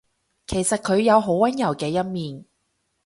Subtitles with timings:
[0.47, 2.43] 其實佢有好溫柔嘅一面